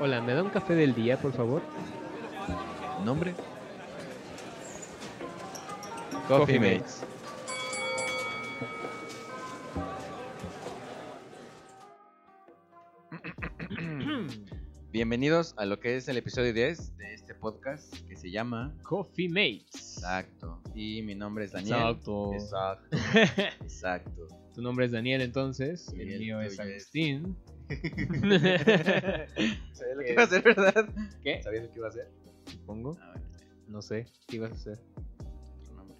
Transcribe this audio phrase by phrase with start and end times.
[0.00, 1.62] Hola, ¿me da un café del día, por favor?
[3.04, 3.34] ¿Nombre?
[6.28, 7.02] Coffee Mates.
[14.92, 19.28] Bienvenidos a lo que es el episodio 10 de este podcast que se llama Coffee
[19.28, 19.96] Mates.
[19.98, 20.60] Exacto.
[20.74, 21.74] Y mi nombre es Daniel.
[21.76, 22.32] Exacto.
[22.34, 22.96] Exacto.
[23.64, 24.28] Exacto.
[24.54, 25.92] Tu nombre es Daniel, entonces.
[25.96, 27.36] Y el mío es- Agustín.
[29.72, 30.88] ¿Sabías lo que iba a hacer, verdad?
[31.22, 31.42] ¿Qué?
[31.42, 32.08] ¿Sabías lo que iba a hacer?
[32.46, 32.96] Supongo.
[33.00, 33.22] A ver,
[33.68, 34.06] No sé.
[34.26, 34.78] ¿Qué ibas a hacer?
[35.66, 35.96] tu nombre.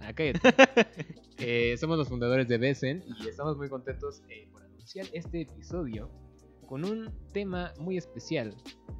[0.00, 0.40] Ah, cállate.
[1.42, 6.10] Eh, somos los fundadores de Besen y estamos muy contentos eh, por anunciar este episodio
[6.66, 8.54] con un tema muy especial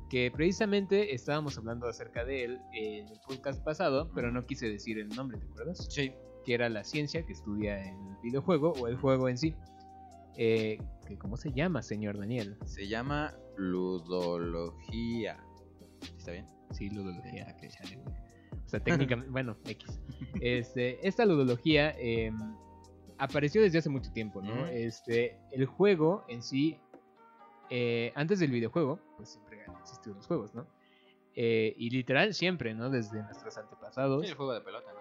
[0.08, 4.98] que precisamente estábamos hablando acerca de él en el podcast pasado, pero no quise decir
[4.98, 5.86] el nombre, ¿te acuerdas?
[5.90, 6.12] Sí.
[6.46, 9.54] Que era la ciencia que estudia el videojuego o el juego en sí.
[10.42, 10.78] Eh,
[11.18, 12.56] ¿Cómo se llama, señor Daniel?
[12.64, 15.38] Se llama ludología.
[16.16, 16.48] ¿Está bien?
[16.70, 17.54] Sí, ludología.
[17.60, 18.16] güey.
[18.64, 20.00] O sea, técnicamente, bueno, X.
[20.40, 22.32] Este, esta ludología eh,
[23.18, 24.66] apareció desde hace mucho tiempo, ¿no?
[24.68, 26.78] Este, el juego en sí,
[27.68, 30.66] eh, antes del videojuego, pues siempre han existido los juegos, ¿no?
[31.34, 32.88] Eh, y literal siempre, ¿no?
[32.88, 34.26] Desde nuestros antepasados.
[34.26, 35.00] el juego de pelota, ¿no?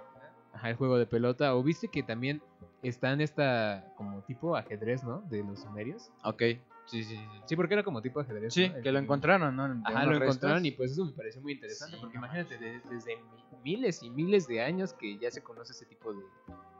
[0.59, 1.55] Ajá, el juego de pelota.
[1.55, 2.41] O viste que también
[2.83, 5.21] está en esta como tipo ajedrez, ¿no?
[5.29, 6.11] De los sumerios.
[6.23, 6.41] Ok.
[6.85, 7.23] Sí, sí, sí.
[7.45, 8.53] Sí, porque era como tipo ajedrez.
[8.53, 9.69] Sí, que lo encontraron, ¿no?
[9.69, 10.25] De Ajá, lo restos.
[10.27, 11.95] encontraron y pues eso me pareció muy interesante.
[11.95, 15.41] Sí, porque no imagínate, de- desde mi- miles y miles de años que ya se
[15.41, 16.21] conoce ese tipo de,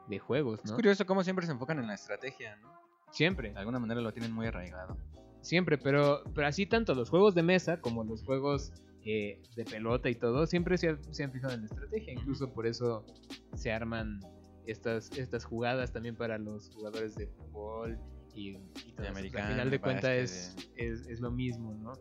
[0.07, 0.75] de juegos, Es ¿no?
[0.75, 2.69] curioso cómo siempre se enfocan en la estrategia, ¿no?
[3.11, 4.97] Siempre, De alguna manera lo tienen muy arraigado.
[5.41, 8.73] siempre, pero, pero así tanto los juegos de mesa como los juegos
[9.11, 12.13] eh, de pelota y todo, siempre se, ha- se han fijado en la estrategia.
[12.13, 13.05] Incluso por eso
[13.55, 14.19] se arman
[14.65, 17.97] estas, estas jugadas también para los jugadores de fútbol
[18.33, 18.49] y,
[18.85, 21.93] y todo al final de cuentas es, es, es lo mismo, ¿no?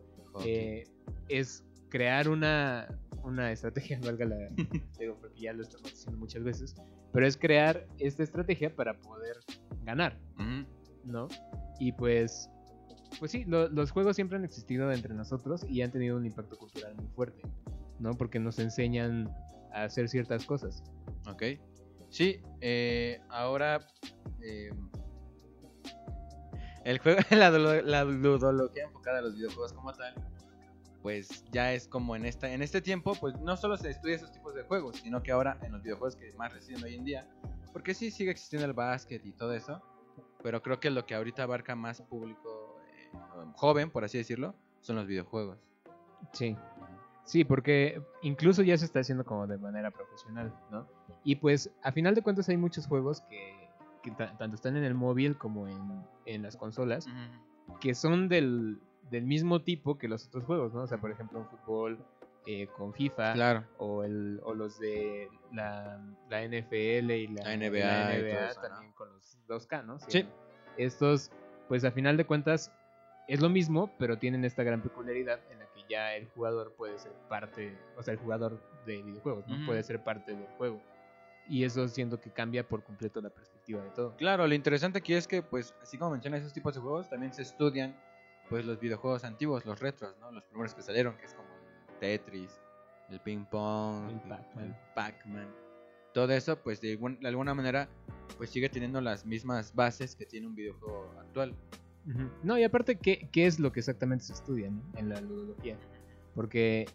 [0.45, 0.83] Eh,
[1.29, 2.87] es crear una,
[3.23, 4.37] una estrategia, valga la,
[4.99, 6.75] digo, porque ya lo estamos diciendo muchas veces,
[7.11, 9.37] pero es crear esta estrategia para poder
[9.83, 10.19] ganar.
[11.05, 11.27] ¿no?
[11.79, 12.47] Y pues,
[13.19, 16.57] pues sí, lo- los juegos siempre han existido entre nosotros y han tenido un impacto
[16.57, 17.41] cultural muy fuerte,
[17.99, 18.13] ¿no?
[18.15, 19.29] Porque nos enseñan
[19.73, 20.83] a hacer ciertas cosas.
[21.29, 21.43] Ok.
[22.09, 23.85] Sí, eh, ahora.
[24.41, 24.71] eh,
[26.85, 30.13] el juego, la, la ludología enfocada a los videojuegos como tal.
[31.01, 34.31] Pues ya es como en esta en este tiempo, pues no solo se estudia esos
[34.31, 37.25] tipos de juegos, sino que ahora en los videojuegos que más residen hoy en día,
[37.71, 39.81] porque sí sigue existiendo el básquet y todo eso,
[40.43, 42.58] pero creo que lo que ahorita abarca más público
[43.55, 45.57] joven, por así decirlo, son los videojuegos.
[46.33, 46.55] Sí.
[47.23, 50.87] Sí, porque incluso ya se está haciendo como de manera profesional, ¿no?
[51.23, 53.69] Y pues a final de cuentas hay muchos juegos que,
[54.01, 57.05] que ta- tanto están en el móvil como en, en las consolas,
[57.79, 58.79] que son del,
[59.11, 60.81] del mismo tipo que los otros juegos, ¿no?
[60.81, 61.99] O sea, por ejemplo, un fútbol
[62.47, 63.63] eh, con FIFA Claro.
[63.77, 68.61] o, el, o los de la, la NFL y la, La NBA la y eso,
[68.63, 68.67] ¿no?
[68.69, 69.99] también con los 2K, ¿no?
[69.99, 70.27] Sí.
[70.77, 71.29] Estos,
[71.67, 72.71] pues a final de cuentas
[73.29, 76.97] es lo mismo, pero tienen esta gran peculiaridad en la que ya el jugador puede
[76.97, 79.67] ser parte, o sea, el jugador de videojuegos, ¿no?
[79.67, 80.81] Puede ser parte del juego.
[81.47, 84.15] Y eso siento que cambia por completo la perspectiva de todo.
[84.17, 87.31] Claro, lo interesante aquí es que, pues, así como mencionas esos tipos de juegos, también
[87.31, 87.95] se estudian,
[88.49, 90.31] pues, los videojuegos antiguos, los retros, ¿no?
[90.31, 92.59] Los primeros que salieron, que es como el Tetris,
[93.11, 94.09] el ping pong,
[94.57, 95.53] El Pac-Man.
[96.15, 97.87] Todo eso, pues, de, de alguna manera,
[98.37, 101.55] pues, sigue teniendo las mismas bases que tiene un videojuego actual.
[102.43, 104.81] No, y aparte, ¿qué, qué es lo que exactamente se estudia ¿no?
[104.95, 105.77] en la ludología?
[106.33, 106.87] Porque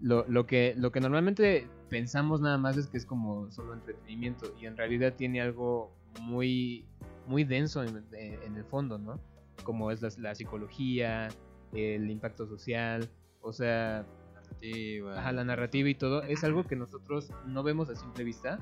[0.00, 4.54] lo, lo que, lo que normalmente pensamos nada más es que es como solo entretenimiento
[4.60, 5.90] y en realidad tiene algo
[6.20, 6.84] muy,
[7.26, 9.18] muy denso en, en el fondo, ¿no?
[9.64, 11.28] Como es la, la psicología,
[11.72, 13.08] el impacto social,
[13.40, 15.18] o sea, Narrativa.
[15.18, 18.58] ajá, la narrativa y todo, es algo que nosotros no vemos a simple vista,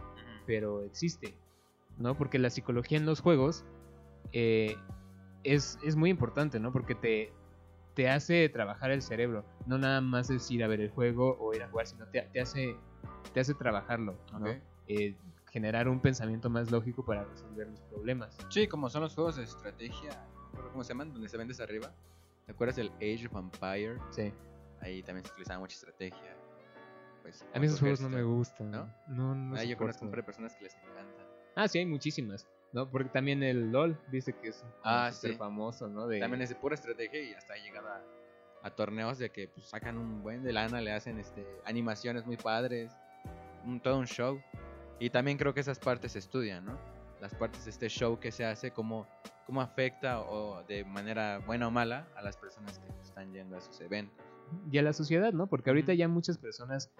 [0.46, 1.34] pero existe,
[1.98, 2.16] ¿no?
[2.16, 3.64] Porque la psicología en los juegos
[4.32, 4.76] eh,
[5.44, 6.72] es, es muy importante, ¿no?
[6.72, 7.32] Porque te,
[7.94, 11.54] te hace trabajar el cerebro, no nada más es ir a ver el juego o
[11.54, 12.76] ir a jugar, sino te, te hace,
[13.34, 14.46] te hace trabajarlo, ¿no?
[14.86, 15.16] Eh,
[15.50, 18.36] generar un pensamiento más lógico para resolver los problemas.
[18.50, 20.10] Sí, como son los juegos de estrategia,
[20.72, 21.12] ¿cómo se llaman?
[21.12, 21.92] Donde se ven desde arriba.
[22.46, 23.96] ¿Te acuerdas del Age of Empire?
[24.10, 24.32] Sí.
[24.80, 26.36] Ahí también se utilizaba mucha estrategia.
[27.22, 28.70] Pues, A mí esos juegos no me gustan.
[28.70, 28.86] ¿no?
[29.08, 30.04] No, no Ah, yo conozco soporto.
[30.04, 31.06] un par de personas que les encantan.
[31.54, 32.88] Ah, sí, hay muchísimas, ¿no?
[32.90, 35.36] Porque también el LOL, dice que es Ah, súper sí.
[35.36, 36.06] famoso, ¿no?
[36.06, 36.20] De...
[36.20, 38.02] También es de pura estrategia y hasta ha llegado a,
[38.62, 42.36] a torneos de que pues, sacan un buen de lana, le hacen este animaciones muy
[42.36, 42.92] padres,
[43.64, 44.40] un, todo un show.
[44.98, 46.78] Y también creo que esas partes se estudian, ¿no?
[47.20, 49.06] las partes de este show que se hace, cómo,
[49.46, 53.58] cómo afecta o de manera buena o mala a las personas que están yendo a
[53.58, 54.24] esos eventos.
[54.72, 55.46] Y a la sociedad, ¿no?
[55.46, 56.90] Porque ahorita ya muchas personas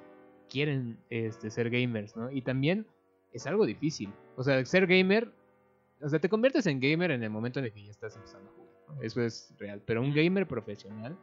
[0.49, 2.31] quieren este, ser gamers, ¿no?
[2.31, 2.87] Y también
[3.33, 4.13] es algo difícil.
[4.37, 5.33] O sea, ser gamer,
[6.01, 8.51] o sea, te conviertes en gamer en el momento en el que ya estás empezando
[8.51, 9.05] a jugar.
[9.05, 9.83] Eso es real.
[9.85, 11.17] Pero un gamer profesional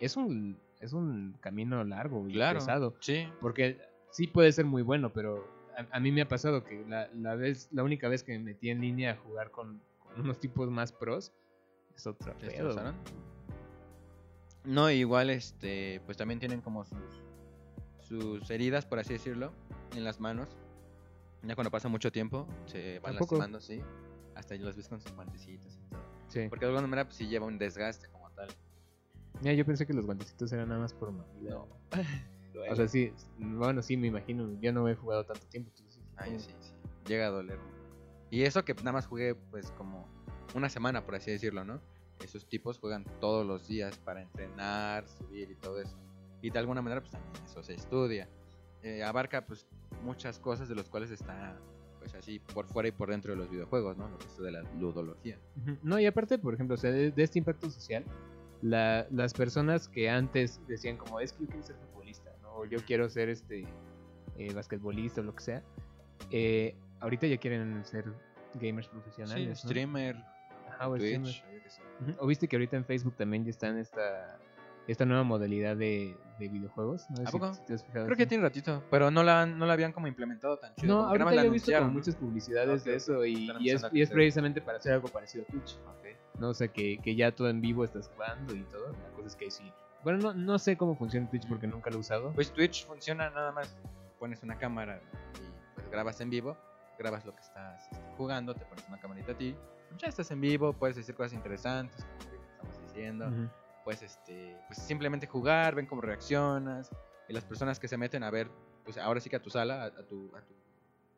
[0.00, 2.94] es un, es un camino largo y pesado.
[3.00, 3.28] Sí.
[3.40, 3.80] Porque
[4.10, 7.34] sí puede ser muy bueno, pero a, a mí me ha pasado que la, la,
[7.34, 10.70] vez, la única vez que me metí en línea a jugar con, con unos tipos
[10.70, 11.32] más pros
[11.96, 12.94] es otra ¿Te pedo.
[14.64, 17.22] No, igual este, pues también tienen como sus
[18.04, 19.52] sus heridas, por así decirlo,
[19.96, 20.48] en las manos.
[21.42, 23.36] Ya cuando pasa mucho tiempo, se van ¿A poco?
[23.36, 23.80] lastimando, sí.
[24.34, 26.02] Hasta los ves con sus guantecitos y todo.
[26.28, 26.46] Sí.
[26.48, 28.48] Porque de alguna manera pues sí lleva un desgaste como tal.
[29.40, 31.64] Mira, yo pensé que los guantecitos eran nada más por mamila.
[32.70, 34.48] O sea, sí, bueno, sí, me imagino.
[34.60, 35.72] Yo no he jugado tanto tiempo.
[35.76, 36.70] entonces, Ah, yo sí, sí.
[37.06, 37.58] Llega a doler.
[38.30, 40.06] Y eso que nada más jugué pues como
[40.54, 41.80] una semana, por así decirlo, ¿no?
[42.24, 45.96] Esos tipos juegan todos los días para entrenar, subir y todo eso.
[46.42, 48.28] Y de alguna manera pues también eso se estudia.
[48.82, 49.66] Eh, abarca pues
[50.04, 51.58] muchas cosas de las cuales está
[52.04, 54.08] pues así por fuera y por dentro de los videojuegos, ¿no?
[54.08, 55.38] Lo que es de la ludología.
[55.82, 58.04] No, y aparte, por ejemplo, o sea, de, de este impacto social,
[58.62, 62.54] la- las personas que antes decían como, es que yo quiero ser futbolista, ¿no?
[62.56, 63.64] O yo quiero ser este
[64.36, 65.62] eh, basquetbolista o lo que sea,
[66.30, 68.04] eh, ahorita ya quieren ser
[68.60, 69.64] gamers profesionales.
[69.64, 69.70] ¿no?
[69.70, 70.16] streamer,
[70.68, 72.16] Ajá, o Twitch, streamer.
[72.18, 74.38] ¿O viste que ahorita en Facebook también ya está en esta,
[74.88, 77.08] esta nueva modalidad de, de videojuegos?
[77.10, 77.22] ¿no?
[77.22, 77.54] ¿A Si- poco?
[77.54, 80.06] si te has fijado, Creo que tiene ratito, pero no la, no la habían como
[80.06, 80.94] implementado tan chido.
[81.02, 84.60] No, ahorita yo he visto como muchas publicidades de eso y, es, a y precisamente
[84.60, 85.78] para hacer algo parecido a Twitch.
[86.38, 86.48] ¿no?
[86.48, 88.90] O sea, que, que ya todo en vivo estás jugando y todo.
[88.92, 89.72] La cosa es que sí.
[90.02, 92.32] Bueno, no, no sé cómo funciona Twitch porque nunca lo he usado.
[92.32, 93.76] Pues Twitch funciona nada más.
[94.18, 95.00] Pones una cámara
[95.34, 96.56] y pues grabas en vivo,
[96.98, 99.54] grabas lo que estás este, jugando, te pones una camarita a ti,
[99.98, 103.50] ya estás en vivo, puedes decir cosas interesantes, como que estamos diciendo.
[103.84, 106.90] Puedes este, pues simplemente jugar, ven cómo reaccionas,
[107.28, 108.48] y las personas que se meten a ver,
[108.84, 110.54] pues ahora sí que a tu sala, a, a tu, a tu,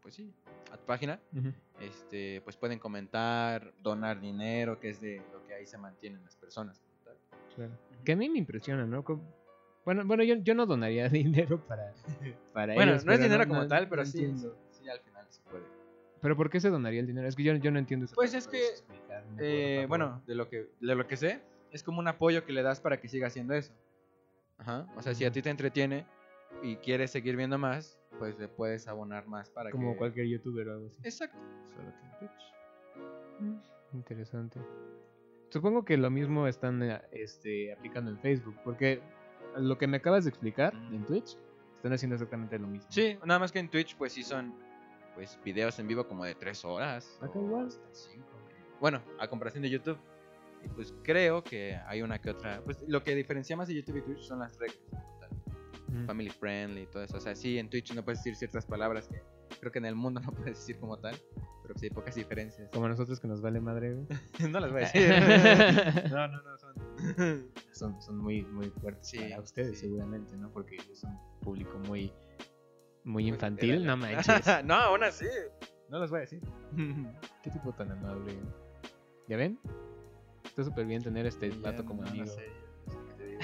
[0.02, 0.32] pues sí,
[0.72, 1.20] a tu página,
[1.80, 6.36] este, pues pueden comentar, donar dinero, que es de lo que ahí se mantienen las
[6.36, 6.78] personas.
[6.80, 7.16] como tal.
[7.54, 7.72] Claro.
[8.04, 9.02] Que a mí me impresiona, ¿no?
[9.84, 11.92] Bueno, bueno yo, yo no donaría dinero para,
[12.52, 14.32] para Bueno, ellos, no es dinero como no- tal, pero no sí,
[14.70, 15.64] sí, al final se puede.
[16.20, 17.28] ¿Pero por qué se donaría el dinero?
[17.28, 18.14] Es que yo, yo no entiendo eso.
[18.16, 18.60] Pues es que,
[19.38, 21.40] Eh, bueno, de lo que de lo que sé,
[21.72, 23.72] es como un apoyo que le das para que siga haciendo eso.
[24.58, 24.86] Ajá.
[24.96, 26.06] O sea, si a ti te entretiene
[26.62, 29.98] y quieres seguir viendo más, pues le puedes abonar más para Como que.
[29.98, 30.96] cualquier youtuber o algo así.
[31.04, 31.38] Exacto.
[31.74, 32.52] Solo que en Twitch.
[33.40, 34.60] Mm, Interesante.
[35.50, 39.00] Supongo que lo mismo están eh, este, aplicando en Facebook, porque
[39.56, 41.38] lo que me acabas de explicar en Twitch,
[41.76, 42.90] están haciendo exactamente lo mismo.
[42.90, 44.54] Sí, nada más que en Twitch, pues sí son
[45.14, 47.18] pues videos en vivo como de 3 horas.
[47.22, 47.66] Acá o igual.
[47.68, 48.26] hasta cinco.
[48.80, 49.98] Bueno, a comparación de YouTube.
[50.64, 52.60] Y pues creo que hay una que otra.
[52.64, 54.78] Pues lo que diferencia más de YouTube y Twitch son las reglas.
[54.90, 55.30] como tal.
[55.88, 56.06] Ujú.
[56.06, 57.16] family friendly y todo eso.
[57.16, 59.22] O sea, sí, en Twitch no puedes decir ciertas palabras que
[59.60, 61.14] creo que en el mundo no puedes decir como tal,
[61.62, 62.68] pero sí hay pocas diferencias.
[62.72, 64.06] Como a nosotros que nos vale madre, güey.
[64.50, 65.08] no las voy a decir.
[66.10, 67.52] no, no, no, son.
[67.72, 69.86] son, son muy, muy fuertes Sí, para ustedes, sí.
[69.86, 70.50] seguramente, ¿no?
[70.50, 72.12] Porque ellos son un público muy,
[73.04, 74.64] muy infantil, no manches.
[74.64, 75.26] no, aún así.
[75.88, 76.40] No las voy a decir.
[77.44, 78.34] Qué tipo tan amable.
[79.28, 79.58] ¿Ya ven?
[80.56, 82.24] Está súper bien tener este Sí, vato como no, amigo.
[82.24, 83.40] No sé, yo no sé qué te digo.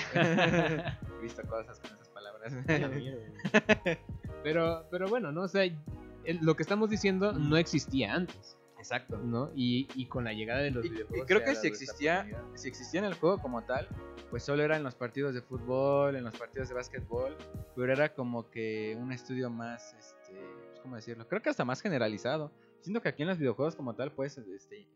[1.19, 2.55] He visto cosas con esas palabras.
[4.43, 5.43] pero, pero bueno, ¿no?
[5.43, 9.19] O sea, el- lo que estamos diciendo no existía antes, Exacto.
[9.19, 9.51] ¿no?
[9.55, 11.27] Y, y con la llegada de los Y, y videojuegos.
[11.27, 13.87] creo se que si existía, si existía en el juego como tal,
[14.31, 17.37] pues solo era en los partidos de fútbol, en los partidos de básquetbol,
[17.77, 20.33] pero era como que un estudio más, este,
[20.69, 21.29] pues, ¿cómo decirlo?
[21.29, 22.51] Creo que hasta más generalizado.
[22.81, 24.89] Siento que aquí en los videojuegos como tal puedes, este,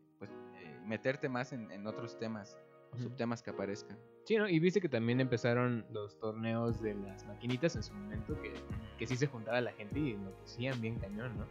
[0.87, 2.57] meterte más en, en otros temas
[2.91, 3.03] o Ujú.
[3.03, 3.97] subtemas que aparezcan.
[4.25, 4.47] Sí, ¿no?
[4.49, 8.53] Y viste que también empezaron los torneos de las maquinitas en su momento, que,
[8.97, 11.45] que sí se juntaba la gente y lo hacían bien cañón, ¿no?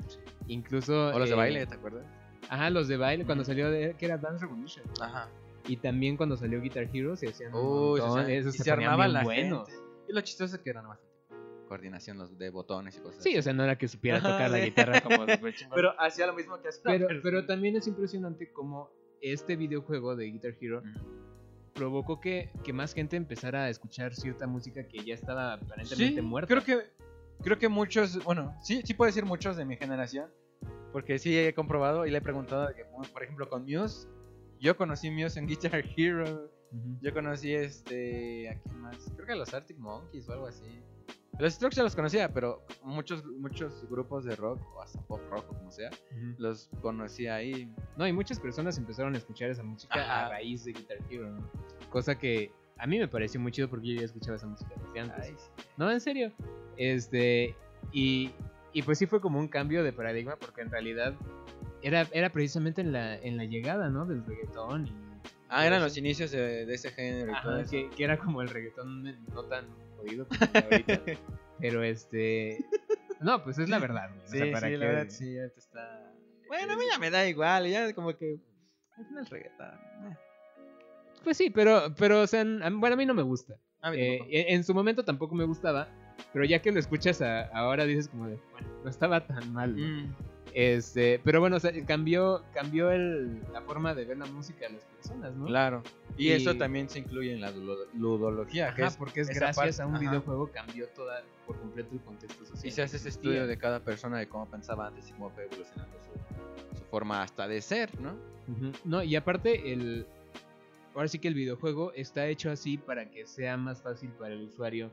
[0.46, 1.08] Incluso...
[1.08, 2.04] O los de eh, baile, ¿te acuerdas?
[2.48, 3.50] Ajá, los de baile, cuando Ujú.
[3.50, 4.84] salió de, que era Dance Revolution.
[5.00, 5.28] Ajá.
[5.66, 8.58] Y también cuando salió Guitar Hero se hacían un Uy, se montón, hacían- esos y
[8.58, 9.68] se, se armaban bien la buenos.
[9.68, 9.82] gente.
[10.08, 11.00] Y lo chistoso es que era nomás
[11.68, 13.38] coordinación los de botones y cosas Sí, así.
[13.38, 15.16] o sea, no era que supiera tocar la guitarra como
[15.74, 16.82] pero hacía lo mismo que hacía.
[16.84, 20.82] pero, pero también es impresionante cómo este videojuego de Guitar Hero
[21.74, 26.22] provocó que, que más gente empezara a escuchar cierta música que ya estaba aparentemente Sí,
[26.22, 26.48] muerta.
[26.48, 26.88] Creo que,
[27.42, 30.30] creo que muchos, bueno, sí, sí puedo decir muchos de mi generación,
[30.92, 34.08] porque sí he comprobado y le he preguntado, que, por ejemplo, con Muse,
[34.58, 36.50] yo conocí Muse en Guitar Hero,
[37.00, 38.96] yo conocí este, ¿a quién más?
[39.14, 40.64] Creo que a los Arctic Monkeys o algo así.
[41.38, 45.44] Los Strokes ya los conocía, pero muchos, muchos grupos de rock, o hasta pop rock,
[45.50, 45.90] o como sea,
[46.38, 47.70] los conocía ahí.
[47.96, 50.26] No, y muchas personas empezaron a escuchar esa música Ajá.
[50.26, 51.50] a raíz de Guitar Hero, ¿no?
[51.90, 55.00] Cosa que a mí me pareció muy chido porque yo ya escuchaba esa música desde
[55.00, 55.24] antes.
[55.24, 55.64] Ay, sí.
[55.76, 56.32] No, en serio.
[56.78, 57.54] Este,
[57.92, 58.30] y,
[58.72, 61.14] y pues sí fue como un cambio de paradigma porque en realidad
[61.82, 64.06] era, era precisamente en la, en la llegada, ¿no?
[64.06, 64.86] Del reggaetón.
[64.86, 64.92] Y,
[65.48, 67.70] Ah, eran los inicios de, de ese género y todo Ajá, eso.
[67.70, 69.64] que, que era como el reggaetón no tan
[69.96, 71.02] jodido como el de ahorita.
[71.60, 72.64] Pero este...
[73.20, 74.10] No, pues es la verdad.
[74.10, 74.24] güey.
[74.24, 74.78] O Sí, sea, ¿para sí, qué?
[74.78, 76.12] la verdad, sí, ahorita está...
[76.48, 78.34] Bueno, a mí ya me da igual, ya como que...
[78.34, 79.74] Es el reggaetón.
[80.10, 80.16] eh.
[81.24, 83.56] Pues sí, pero, pero o sea, a- bueno, a mí no me gusta.
[83.80, 84.30] A mí Eh, tampoco.
[84.36, 85.88] en, en su momento tampoco me gustaba,
[86.32, 89.74] pero ya que lo escuchas a- ahora dices como de, bueno, no estaba tan mal.
[89.76, 89.86] ¿no?
[89.86, 90.14] Mm,
[90.58, 94.72] Este, pero bueno, o sea, cambió, cambió el, la forma de ver la música de
[94.72, 95.44] las personas, ¿no?
[95.44, 95.82] Claro.
[96.16, 99.54] Y, Y- eso también se incluye en la ludo- ludología, que es- porque es gracias
[99.56, 100.04] parte- a un ajá.
[100.08, 102.66] videojuego cambió toda por completo el contexto social.
[102.66, 105.44] Y se hace ese estudio de cada persona de cómo pensaba antes y cómo fue
[105.44, 108.16] evolucionando su, su forma hasta de ser, ¿no?
[108.86, 110.06] No, y aparte el
[110.94, 114.44] ahora sí que el videojuego está hecho así para que sea más fácil para el
[114.44, 114.90] usuario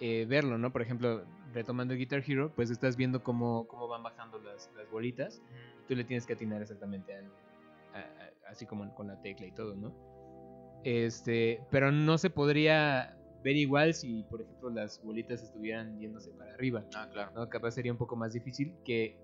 [0.00, 0.72] eh, verlo, ¿no?
[0.72, 5.42] Por ejemplo, retomando Guitar Hero, pues estás viendo cómo, cómo van bajando las, las bolitas
[5.84, 7.26] y tú le tienes que atinar exactamente al,
[7.94, 9.94] a- a- así como con la tecla y todo, ¿no?
[10.84, 16.52] Este, pero no se podría ver igual si, por ejemplo, las bolitas estuvieran yéndose para
[16.54, 16.84] arriba.
[16.94, 17.32] Ah, claro.
[17.34, 17.48] ¿no?
[17.48, 19.18] Capaz sería un poco más difícil que,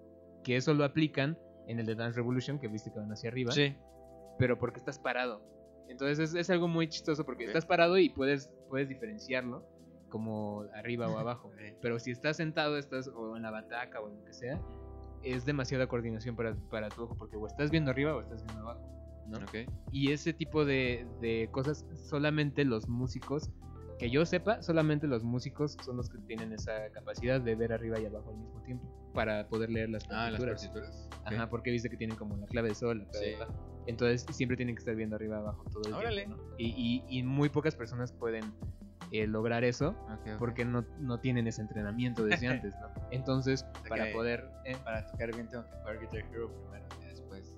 [0.44, 3.52] que eso lo aplican en el de Dance Revolution, que viste que van hacia arriba,
[3.52, 3.74] Sí.
[4.38, 5.42] pero porque estás parado.
[5.88, 7.48] Entonces es, es algo muy chistoso porque Ok.
[7.48, 9.64] estás parado y puedes, puedes diferenciarlo
[10.08, 11.50] como arriba o abajo.
[11.82, 14.60] Pero si estás sentado, estás o en la bataca o en lo que sea,
[15.22, 18.60] es demasiada coordinación para, para tu ojo porque o estás viendo arriba o estás viendo
[18.62, 18.80] abajo.
[19.28, 19.38] ¿no?
[19.38, 19.68] Ok.
[19.90, 23.50] Y ese tipo de, de cosas solamente los músicos,
[23.98, 27.98] que yo sepa, solamente los músicos son los que tienen esa capacidad de ver arriba
[27.98, 30.62] y abajo al mismo tiempo para poder leer las Ah, las partituras.
[30.62, 31.10] partituras.
[31.24, 33.38] Ajá, porque viste que tienen como la clave de sol, la clave de Sí.
[33.38, 33.48] fa.
[33.86, 36.24] Entonces siempre tienen que estar viendo arriba y abajo todo el Órale.
[36.26, 36.36] tiempo.
[36.36, 36.54] ¿no?
[36.58, 38.52] Y, y, y muy pocas personas pueden
[39.12, 39.94] eh, lograr eso
[40.38, 42.88] porque no, no tienen ese entrenamiento desde antes, ¿no?
[43.10, 44.48] Entonces, para poder...
[44.64, 47.54] eh, Para tocar bien tengo que jugar Guitar Hero primero y después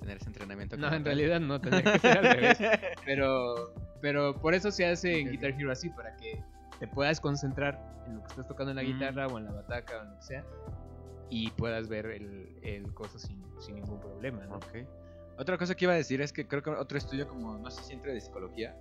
[0.00, 0.76] tener ese entrenamiento.
[0.76, 1.04] no, en tal.
[1.04, 2.58] realidad no, que ser al revés.
[3.04, 6.42] Pero, pero por eso se hace en Guitar Hero así, para que
[6.78, 8.86] te puedas concentrar en lo que estás tocando en la Mm.
[8.86, 10.44] guitarra o en la bataca o en lo que sea
[11.30, 14.40] y puedas ver el, el coso sin, sin ningún problema.
[15.36, 17.82] Otra cosa que iba a decir es que creo que otro estudio como, no sé
[17.84, 18.74] si entre de psicología,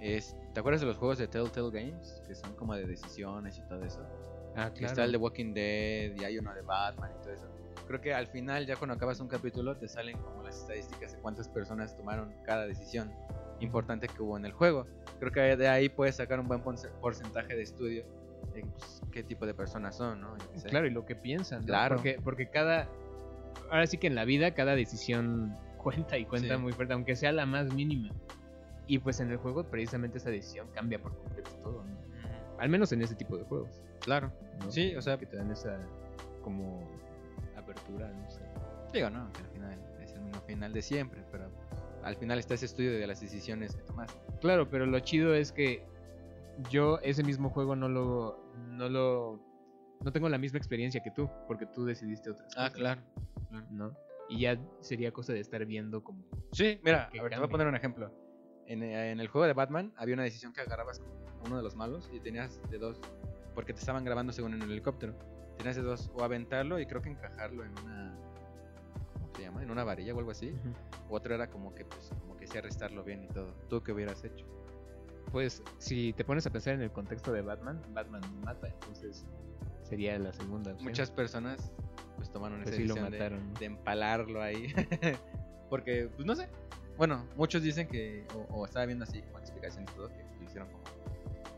[0.00, 2.22] es, ¿te acuerdas de los juegos de Telltale Games?
[2.26, 4.00] Que son como de decisiones y todo eso.
[4.56, 7.46] Ah, Que Está el de Walking Dead y hay uno de Batman y todo eso.
[7.86, 11.18] Creo que al final, ya cuando acabas un capítulo, te salen como las estadísticas de
[11.18, 13.12] cuántas personas tomaron cada decisión
[13.60, 14.86] importante que hubo en el juego.
[15.18, 18.04] Creo que de ahí puedes sacar un buen porcentaje de estudio
[18.54, 20.34] de pues, qué tipo de personas son, ¿no?
[20.54, 20.68] Sé.
[20.68, 21.66] Claro, y lo que piensan, ¿no?
[21.66, 21.96] Claro.
[21.96, 22.88] Porque, porque cada...
[23.70, 26.60] Ahora sí que en la vida cada decisión cuenta y cuenta Sí.
[26.60, 28.10] muy fuerte, aunque sea la más mínima.
[28.90, 31.96] Y pues en el juego precisamente esa decisión cambia por completo todo, ¿no?
[32.58, 33.80] Al menos en ese tipo de juegos.
[34.00, 34.32] Claro.
[34.58, 34.68] ¿no?
[34.68, 35.78] Sí, o sea, que te dan esa
[36.42, 36.82] como
[37.56, 38.40] apertura, no sé.
[38.92, 41.48] Digo, no, que al final es el mismo final de siempre, pero
[42.02, 44.10] al final está ese estudio de las decisiones que tomas.
[44.40, 45.84] Claro, pero lo chido es que
[46.68, 49.38] yo ese mismo juego no lo no lo
[50.00, 53.00] no tengo la misma experiencia que tú, porque tú decidiste otras Ah, cosas, claro.
[53.70, 53.94] ¿no?
[54.28, 57.48] Y ya sería cosa de estar viendo como Sí, mira, a ver, te voy a
[57.48, 58.10] poner un ejemplo.
[58.70, 61.02] En, en el juego de Batman había una decisión que agarrabas
[61.44, 63.00] uno de los malos y tenías de dos,
[63.54, 65.14] porque te estaban grabando según en el helicóptero.
[65.56, 68.16] Tenías de dos, o aventarlo y creo que encajarlo en una,
[69.12, 69.62] ¿cómo se llama?
[69.62, 70.54] En una varilla o algo así.
[71.08, 73.52] O otro era como que, pues, como que sí arrestarlo bien y todo.
[73.68, 74.46] ¿Tú qué hubieras hecho?
[75.32, 79.24] pues si te pones a pensar en el contexto de Batman, Batman mata, entonces
[79.84, 80.88] sería la segunda opción.
[80.88, 81.70] Muchas personas
[82.16, 83.58] pues tomaron Pues esa sí lo decisión de- mataron, ¿no?
[83.60, 84.74] de, empalarlo ahí.
[85.70, 86.48] Porque, pues no sé.
[87.00, 90.44] Bueno, muchos dicen que, o, o estaba viendo así como explicaciones y todo, que lo
[90.44, 90.84] hicieron como,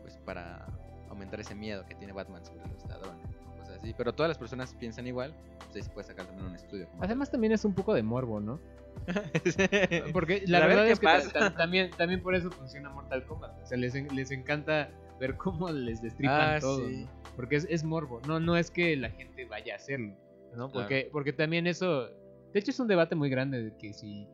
[0.01, 0.65] pues para
[1.09, 3.93] aumentar ese miedo que tiene Batman sobre los ladrones, o cosas así.
[3.97, 5.33] Pero todas las personas piensan igual,
[5.65, 6.87] pues ahí se puede sacar también un estudio.
[6.87, 8.57] como Además también es un poco de morbo, ¿no?
[10.13, 11.53] Porque la verdad es que pasa.
[11.55, 13.63] también, también por eso funciona Mortal Kombat.
[13.63, 16.87] O sea, les, les encanta ver cómo les destripan Ah, todo.
[16.87, 17.03] sí.
[17.03, 17.23] ¿no?
[17.35, 18.21] Porque es, es morbo.
[18.27, 20.15] No, no es que la gente vaya a hacerlo.
[20.55, 20.71] ¿no?
[20.71, 22.07] Porque, porque también eso.
[22.53, 24.25] De hecho, es un debate muy grande de que si,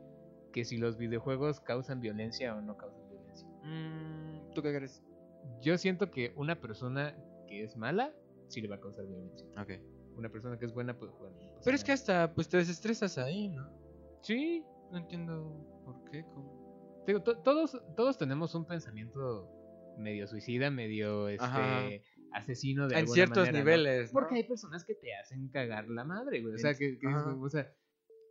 [0.51, 3.47] que si los videojuegos causan violencia o no causan violencia.
[3.63, 5.03] Mm, ¿Tú qué crees?
[5.61, 7.15] Yo siento que una persona
[7.47, 8.13] que es mala
[8.47, 9.47] sí le va a causar violencia.
[9.61, 9.71] Ok.
[10.17, 11.31] Una persona que es buena puede jugar.
[11.31, 13.69] no pasa Pero es que hasta, pues te desestresas ahí, ¿no?
[14.21, 16.23] Sí, No entiendo por qué.
[16.33, 17.03] cómo.
[17.05, 19.47] Digo, to- todos, todos tenemos un pensamiento
[19.97, 21.85] medio suicida, medio Ajá.
[21.85, 22.03] este
[22.33, 23.59] asesino de En alguna ciertos manera, ¿no?
[23.59, 24.13] niveles.
[24.13, 24.19] ¿no?
[24.19, 26.55] Porque hay personas que te hacen cagar la madre, güey.
[26.55, 27.71] O sea, que, es o sea,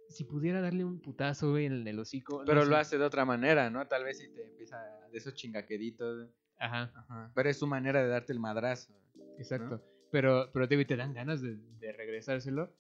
[0.09, 2.41] si pudiera darle un putazo, güey, en el hocico.
[2.41, 2.71] no Pero sé.
[2.71, 3.87] lo hace de otra manera, ¿no?
[3.87, 4.79] Tal vez si te empieza
[5.11, 6.29] de esos chingaqueditos.
[6.59, 7.31] Ajá, Ajá.
[7.35, 8.93] Pero es su manera de darte el madrazo.
[9.39, 9.83] exacto.
[10.11, 12.73] Pero, pero te, te dan ganas de, de regresárselo.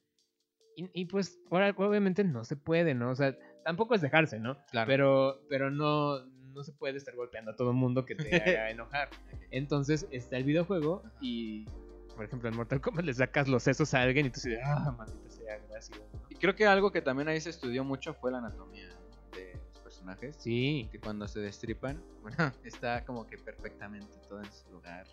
[0.77, 3.11] Y, y pues, ahora, obviamente no se puede, ¿no?
[3.11, 4.57] O sea, tampoco es dejarse, ¿no?
[4.71, 4.87] Claro.
[4.89, 9.11] Pero, pero no, no se puede estar golpeando a todo mundo que te haga enojar.
[9.51, 11.67] Entonces está el videojuego y,
[12.19, 14.93] por ejemplo, en Mortal Kombat le sacas los sesos a alguien y tú dices, ah,
[14.99, 16.01] maldita sea, gracias.
[16.29, 18.89] Y creo que algo que también ahí se estudió mucho fue la anatomía
[19.33, 20.35] de los personajes.
[20.41, 25.07] Sí, Que cuando se destripan, bueno, está como que perfectamente todo en su lugar.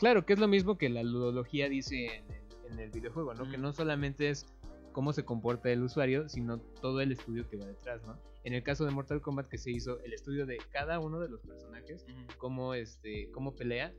[0.00, 3.48] claro, que es lo mismo que la ludología dice en el, en el videojuego, ¿no?
[3.48, 3.62] Que Mm.
[3.62, 4.44] no solamente es
[4.90, 8.18] cómo se comporta el usuario, sino todo el estudio que va detrás, ¿no?
[8.44, 11.28] En el caso de Mortal Kombat que se hizo el estudio de cada uno de
[11.28, 12.04] los personajes,
[12.36, 13.92] cómo este cómo pelea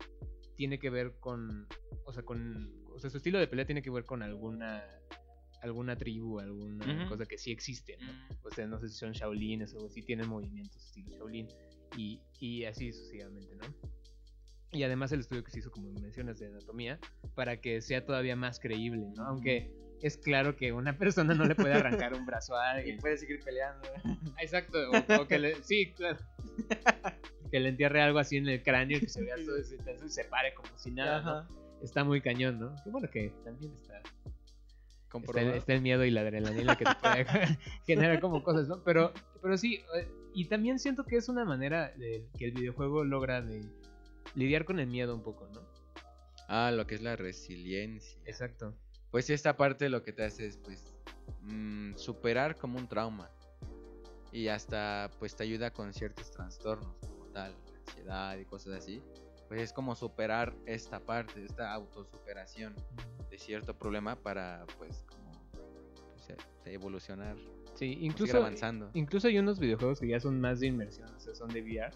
[0.56, 1.68] tiene que ver con
[2.06, 4.84] o sea con o sea su estilo de pelea tiene que ver con alguna
[5.62, 8.12] alguna tribu alguna cosa que sí existe ¿no?
[8.44, 11.48] o sea no sé si son Shaolines o si tienen movimientos estilo Shaolin
[11.98, 13.64] y, y así sucesivamente no
[14.72, 17.00] y además el estudio que se hizo como mencionas de anatomía
[17.36, 19.72] para que sea todavía más creíble no aunque
[20.04, 23.18] es claro que una persona no le puede arrancar un brazo a Y alguien puede
[23.18, 23.88] seguir peleando.
[24.38, 26.20] Exacto, o, o que le, sí, claro.
[27.54, 30.10] que le entierre algo así en el cráneo y que se vea todo ese y
[30.10, 31.48] se pare como si nada.
[31.84, 32.76] Está muy cañón, ¿no?
[32.84, 35.54] Que bueno que también está, está, el, Comprobado.
[35.54, 37.26] está el miedo y la adrenalina que te puede
[37.86, 38.82] generar como cosas, ¿no?
[38.84, 43.04] Pero, pero sí, eh, y también siento que es una manera de que el videojuego
[43.04, 43.62] logra de
[44.34, 45.62] lidiar con el miedo un poco, ¿no?
[46.48, 48.20] Ah, lo que es la resiliencia.
[48.26, 48.74] Exacto.
[49.12, 50.96] Pues esta parte lo que te hace es pues
[51.42, 53.30] mm, superar como un trauma.
[54.32, 59.02] Y hasta pues te ayuda con ciertos trastornos ansiedad y cosas así.
[59.48, 62.76] Pues es como superar esta parte, esta autosuperación
[63.30, 65.32] de cierto problema para pues como
[66.66, 67.38] evolucionar,
[67.76, 68.92] Sí, incluso avanzando.
[68.94, 71.92] Incluso hay unos videojuegos que ya son más de inmersión, o sea, son de VR.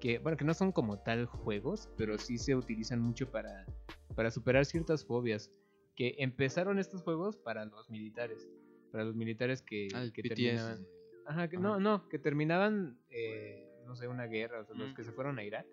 [0.00, 3.66] Que, bueno, que no son como tal juegos, pero sí se utilizan mucho para,
[4.14, 5.50] para superar ciertas fobias.
[5.94, 8.48] Que empezaron estos juegos para los militares.
[8.90, 10.86] Para los militares que, Ah, que terminaban.
[11.26, 11.62] Ajá, que, Ajá.
[11.62, 15.38] no, no, que terminaban, eh, no sé, una guerra, o sea, los que se fueron
[15.38, 15.66] a Irak.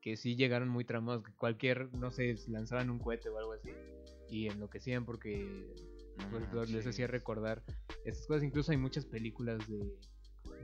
[0.00, 3.70] Que sí llegaron muy tramados, que cualquier, no sé, lanzaban un cohete o algo así.
[4.30, 5.66] Y enloquecían porque
[6.52, 7.62] pues, les hacía recordar
[8.04, 8.42] estas cosas.
[8.42, 9.92] Incluso hay muchas películas de,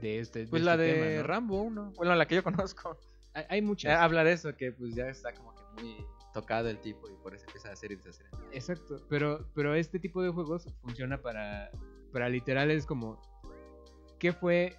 [0.01, 0.39] de este.
[0.39, 1.23] de Pues este la de tema, ¿no?
[1.23, 2.97] Rambo 1, bueno, la que yo conozco.
[3.33, 3.99] Hay, hay muchas.
[3.99, 7.33] habla de eso, que pues ya está como que muy tocado el tipo y por
[7.33, 8.27] eso empieza a hacer y deshacer.
[8.51, 9.05] Exacto.
[9.09, 11.71] Pero, pero este tipo de juegos funciona para.
[12.11, 13.21] Para literal es como.
[14.19, 14.75] ¿Qué fue.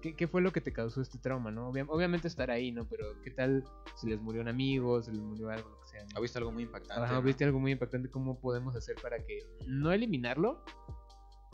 [0.00, 1.68] ¿Qué, qué fue lo que te causó este trauma, no?
[1.70, 2.86] Obvia- obviamente estar ahí, ¿no?
[2.88, 6.02] Pero ¿qué tal si les murió un amigo, si les murió algo, lo que sea?
[6.04, 6.10] ¿no?
[6.16, 7.02] ¿Ha visto algo muy impactante?
[7.02, 7.22] Ajá, no?
[7.22, 10.62] viste algo muy impactante, ¿cómo podemos hacer para que no eliminarlo,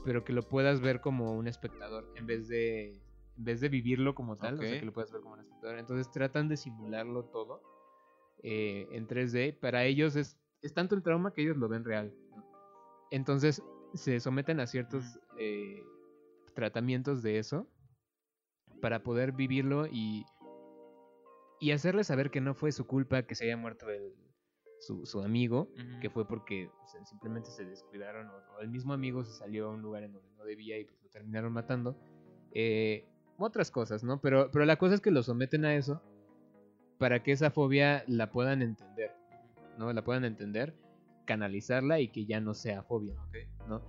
[0.04, 3.00] pero que lo puedas ver como un espectador en vez de
[3.36, 5.78] en vez de vivirlo como tal, o sea, que lo puedas ver como un espectador.
[5.78, 7.62] Entonces tratan de simularlo todo
[8.42, 9.58] eh, en 3D.
[9.58, 12.12] Para ellos es, es tanto el trauma que ellos lo ven real.
[12.36, 12.44] ¿no?
[13.10, 13.62] Entonces
[13.94, 15.82] se someten a ciertos eh,
[16.54, 17.66] tratamientos de eso
[18.80, 20.24] para poder vivirlo y,
[21.60, 24.14] y hacerles saber que no fue su culpa que se haya muerto el,
[24.80, 25.68] su, su amigo,
[26.00, 29.68] que fue porque o sea, simplemente se descuidaron o, o el mismo amigo se salió
[29.68, 31.96] a un lugar en donde no debía y pues, lo terminaron matando.
[32.52, 33.06] Eh,
[33.38, 34.20] otras cosas, ¿no?
[34.20, 36.02] Pero, pero la cosa es que lo someten a eso
[36.98, 39.12] para que esa fobia la puedan entender,
[39.78, 39.92] ¿no?
[39.92, 40.74] La puedan entender,
[41.26, 43.14] canalizarla y que ya no sea fobia,
[43.68, 43.82] ¿no?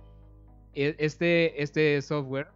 [0.74, 2.48] E- Este, este software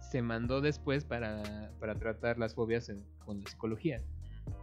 [0.00, 4.02] se mandó después para, para tratar las fobias en- con la psicología,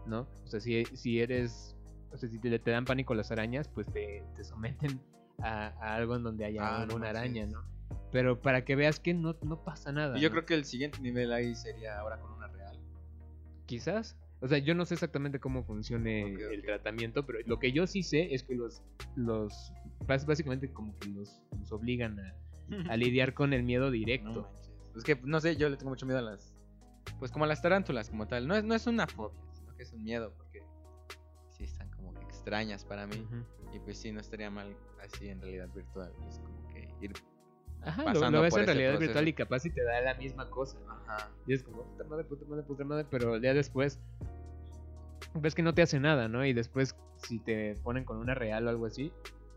[0.06, 0.28] ¿no?
[0.44, 1.76] O sea, si, si eres,
[2.12, 5.00] o sea, si te, te dan pánico las arañas, pues te, te someten
[5.40, 7.20] a, a algo en donde haya Ah, no alguna manches.
[7.22, 7.64] araña, ¿no?
[8.12, 10.18] Pero para que veas que no, no pasa nada.
[10.18, 10.34] Y yo ¿no?
[10.34, 12.78] creo que el siguiente nivel ahí sería ahora con una real.
[13.66, 14.18] Quizás.
[14.40, 18.04] O sea, yo no sé exactamente cómo funcione el tratamiento, pero lo que yo sí
[18.04, 18.84] sé es que los,
[19.16, 19.74] los
[20.06, 22.36] bás- básicamente como que los, los obligan a,
[22.88, 24.48] a lidiar con el miedo No directo.
[24.98, 26.56] Es que, no sé, yo le tengo mucho miedo a las...
[27.20, 28.48] Pues como a las tarántulas como tal.
[28.48, 30.64] No es, no es una fobia, sino que es un miedo porque
[31.50, 33.26] sí están como que extrañas para mí.
[33.74, 36.12] Y pues sí, no estaría mal así en realidad virtual.
[36.28, 37.14] Es como que ir...
[37.82, 39.00] Ajá, lo, ves en realidad proceso.
[39.00, 40.78] virtual y capaz si te da la misma cosa.
[40.90, 41.30] Ajá.
[41.46, 44.00] Y es como, puta madre, puta madre, puta madre, pero el día después
[45.36, 46.46] ves que no te hace nada, ¿no?
[46.46, 49.12] Y después si te ponen con una real o algo así,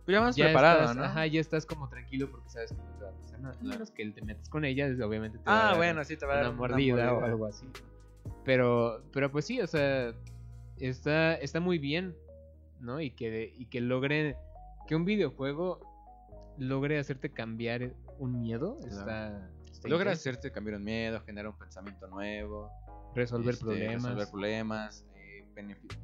[0.07, 1.05] Pero ya más ya preparado, estás, ¿no?
[1.05, 3.55] ajá, ya estás como tranquilo porque sabes que no te va a pasar nada.
[3.55, 3.75] A Claro.
[3.75, 6.27] menos que te metas con ella, obviamente te va a Ah, dar bueno, sí te
[6.27, 7.67] va a dar una mordida o algo así.
[8.45, 10.13] Pero, pero pues sí, o sea,
[10.79, 12.15] está, está muy bien.
[12.81, 12.99] ¿no?
[13.01, 14.37] Y que, y que logre,
[14.89, 15.81] que un videojuego
[16.57, 18.95] logre hacerte cambiar un miedo, Claro.
[18.97, 22.71] está, está Logra hacerte cambiar un miedo, generar un pensamiento nuevo.
[23.15, 24.03] resolver este, problemas.
[24.05, 25.45] resolver problemas, eh,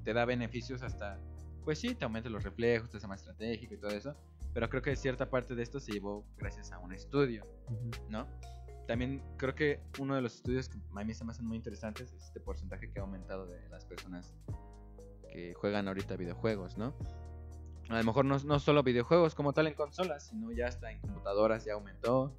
[0.05, 1.19] te da beneficios hasta,
[1.67, 4.15] pues sí, te aumenta los reflejos, te hace más estratégico y todo eso.
[4.55, 7.91] Pero creo que cierta parte de esto se llevó gracias a un estudio, Ujú.
[8.09, 8.27] ¿no?
[8.87, 12.13] También creo que uno de los estudios que a mí se me hacen muy interesantes
[12.13, 14.33] es este porcentaje que ha aumentado de las personas
[15.33, 16.95] que juegan ahorita videojuegos, ¿no?
[17.89, 21.01] A lo mejor no, no solo videojuegos como tal en consolas, sino ya hasta en
[21.01, 22.33] computadoras ya aumentó.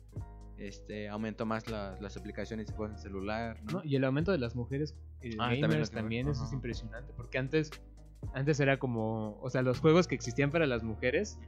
[0.58, 3.74] Este, aumentó más la- las aplicaciones juegos en celular, ¿no?
[3.74, 3.84] ¿no?
[3.84, 6.54] Y el aumento de las mujeres eh, Ah, también gamers las que- también, eso es
[6.54, 7.70] impresionante, porque antes,
[8.34, 11.40] antes era como, o sea, los juegos que existían para las mujeres,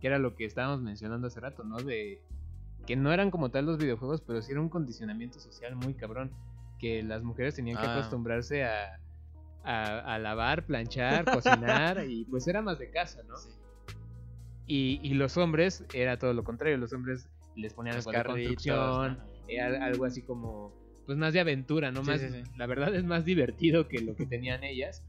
[0.00, 1.76] que era lo que estábamos mencionando hace rato, ¿no?
[1.78, 2.22] De
[2.86, 6.30] que no eran como tal los videojuegos, pero sí era un condicionamiento social muy cabrón,
[6.78, 7.92] que las mujeres tenían que Ah.
[7.92, 9.00] acostumbrarse a,
[9.64, 11.24] a, a lavar, planchar,
[11.96, 13.36] cocinar, y pues era más de casa, ¿no?
[13.36, 13.50] Sí.
[14.66, 19.18] Y, y los hombres era todo lo contrario, los hombres les ponían algo de construcción,
[19.82, 20.72] algo así como
[21.06, 22.02] pues más de aventura, ¿no?
[22.02, 22.42] Más, sí, sí.
[22.56, 25.02] La verdad es más divertido que lo que tenían ellas.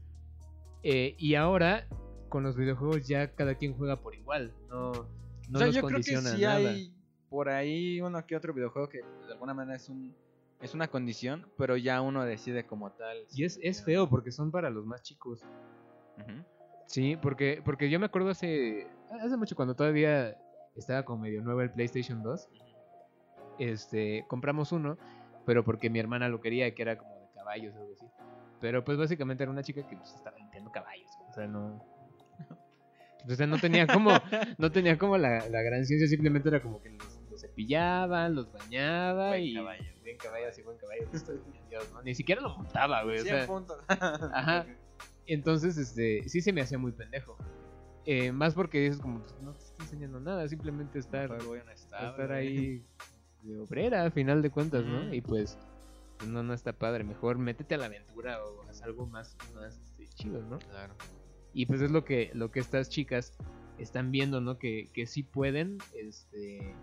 [0.82, 1.86] Eh, y ahora
[2.28, 5.02] con los videojuegos ya cada quien juega por igual, no, no
[5.54, 6.56] o sea, los yo creo que condiciona sí nada.
[6.56, 6.94] hay
[7.28, 10.14] por ahí uno que otro videojuego que de alguna manera es un
[10.60, 13.24] es una condición, pero ya uno decide como tal.
[13.32, 15.42] Y es, es feo porque son para los más chicos.
[16.86, 18.86] Sí, porque, porque yo me acuerdo hace,
[19.22, 20.36] hace mucho cuando todavía
[20.76, 22.48] estaba como medio nuevo el PlayStation 2.
[23.58, 24.98] Este, compramos uno,
[25.46, 28.06] pero porque mi hermana lo quería, que era como de caballos o algo así.
[28.60, 30.36] Pero pues básicamente era una chica que pues, estaba
[30.70, 31.84] caballos, o sea, no...
[33.28, 34.10] O sea, no tenía como,
[34.58, 38.50] no tenía como la, la gran ciencia, simplemente era como que los, los cepillaban, los
[38.50, 39.54] bañaba Buen y...
[39.54, 39.84] caballo.
[40.02, 41.02] Buen caballo, sí, buen caballo.
[41.12, 41.32] esto,
[41.68, 42.02] Dios, ¿no?
[42.02, 43.18] Ni siquiera lo montaba, güey.
[43.18, 43.78] o 100 sea, puntos.
[43.88, 44.66] Ajá.
[45.26, 47.36] Entonces, este, sí se me hacía muy pendejo.
[48.06, 51.30] Eh, más porque es como, pues, no te estoy enseñando nada, simplemente estar,
[51.74, 52.82] estar ahí
[53.42, 55.12] de obrera, a final de cuentas, ¿no?
[55.12, 55.58] Y pues,
[56.26, 57.04] no, no está padre.
[57.04, 60.58] Mejor métete a la aventura o haz algo más, más este, chido, ¿no?
[60.58, 60.94] Claro.
[61.52, 63.32] Y pues es lo que, lo que estas chicas
[63.78, 64.58] están viendo, ¿no?
[64.58, 66.74] Que, que sí pueden, este,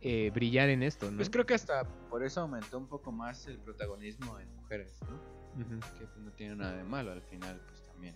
[0.00, 1.18] eh, brillar en esto, ¿no?
[1.18, 5.20] Pues creo que hasta por eso aumentó un poco más el protagonismo en mujeres, ¿no?
[5.98, 8.14] Que pues, no tiene nada de malo al final, pues también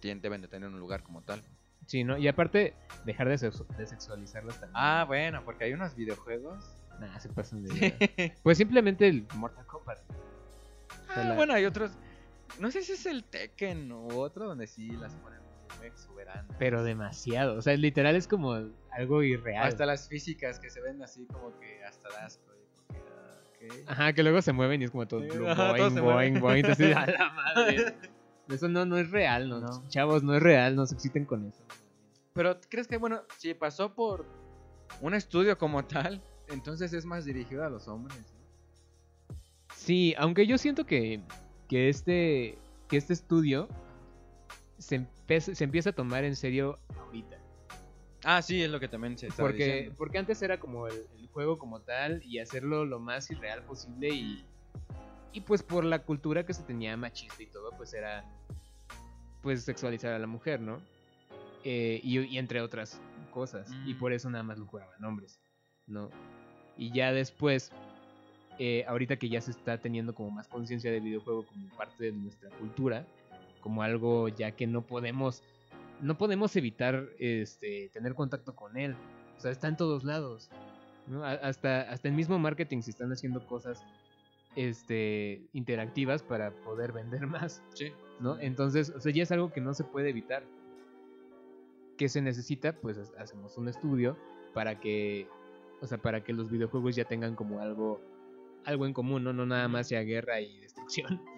[0.00, 1.42] tienen, deben de tener un lugar como tal.
[1.86, 2.18] Sí, ¿no?
[2.18, 2.74] Y aparte,
[3.04, 4.72] dejar de sexualizarlas también.
[4.74, 6.79] Ah, bueno, porque hay unos videojuegos.
[7.00, 8.34] Nah, se pasan de.
[8.42, 9.98] Pues simplemente el Mortal Kombat.
[11.08, 11.92] Ah, la- bueno, hay otros.
[12.58, 15.40] No sé si es el Tekken o otro donde sí las ponen
[15.78, 16.56] muy exuberantes.
[16.58, 17.56] Pero demasiado.
[17.56, 19.66] O sea, literal es como algo irreal.
[19.66, 22.08] Hasta las físicas que se ven así como que hasta
[22.88, 23.88] que, ah, ok.
[23.88, 25.20] Ajá, que luego se mueven y es como todo.
[25.22, 27.94] Sí, boing, ajá, boing, boing, a la madre.
[28.48, 29.60] Eso no, no es real, ¿no?
[29.60, 29.88] No.
[29.88, 31.64] Chavos, no es real, no se exciten con eso.
[32.32, 34.26] Pero ¿crees que, bueno, si pasó por
[35.00, 38.18] un estudio como tal, entonces es más dirigido a los hombres?
[38.18, 39.34] ¿no?
[39.74, 41.20] Sí, aunque yo siento que,
[41.68, 42.58] que este
[42.88, 43.68] que este estudio
[44.78, 47.36] se, empe- se empieza a tomar en serio ahorita.
[48.24, 49.94] Ah, sí, es lo que también se está Porque, diciendo.
[49.96, 54.10] porque antes era como el, el juego como tal y hacerlo lo más irreal posible
[54.10, 54.44] y,
[55.32, 58.24] y pues por la cultura que se tenía machista y todo, pues era
[59.42, 60.82] pues sexualizar a la mujer, ¿no?
[61.64, 63.70] Eh, y, y entre otras cosas.
[63.86, 63.98] Y Mm.
[63.98, 65.40] por eso nada más lo jugaban hombres,
[65.86, 66.10] ¿no?
[66.80, 67.70] Y ya después,
[68.58, 72.12] eh, ahorita que ya se está teniendo como más conciencia de videojuego como parte de
[72.12, 73.06] nuestra cultura,
[73.60, 75.42] como algo ya que no podemos,
[76.00, 78.96] no podemos evitar este, tener contacto con él.
[79.36, 80.48] O sea, está en todos lados.
[81.42, 83.84] Hasta, hasta el mismo marketing se están haciendo cosas
[84.56, 87.62] este, interactivas para poder vender más.
[87.74, 87.92] Sí.
[88.20, 88.38] ¿no?
[88.38, 90.42] Entonces, o sea, ya es algo que no se puede evitar.
[91.98, 92.72] ¿Qué se necesita?
[92.72, 94.16] Pues ha- hacemos un estudio
[94.54, 95.28] para que,
[95.80, 98.00] o sea, para que los videojuegos ya tengan como algo,
[98.64, 99.32] algo en común, ¿no?
[99.32, 101.20] No nada más sea guerra y destrucción.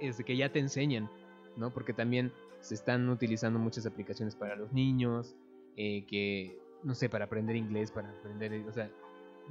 [0.00, 1.10] Es que ya te enseñan,
[1.56, 1.70] ¿no?
[1.72, 5.36] Porque también se están utilizando muchas aplicaciones para los niños,
[5.76, 8.90] eh, que, no sé, para aprender inglés, para aprender, o sea,